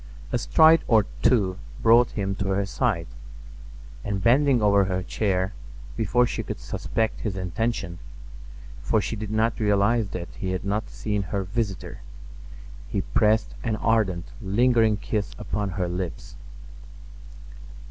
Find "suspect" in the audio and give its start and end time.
6.59-7.19